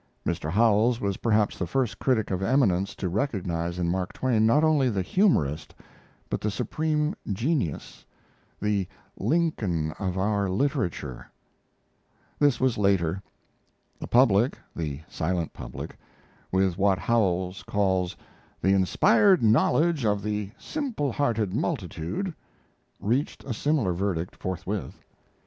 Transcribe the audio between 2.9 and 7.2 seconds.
to recognize in Mark Twain not only the humorist, but the supreme